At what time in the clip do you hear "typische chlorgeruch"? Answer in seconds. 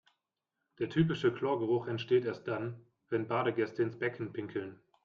0.89-1.85